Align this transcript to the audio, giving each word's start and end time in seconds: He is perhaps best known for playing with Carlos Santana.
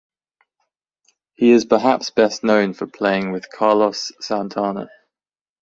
He 1.35 1.51
is 1.51 1.63
perhaps 1.65 2.09
best 2.09 2.43
known 2.43 2.73
for 2.73 2.87
playing 2.87 3.33
with 3.33 3.51
Carlos 3.51 4.11
Santana. 4.19 4.89